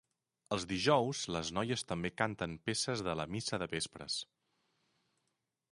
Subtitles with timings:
[0.55, 4.19] Els dijous, les noies també canten peces de la missa de vespres.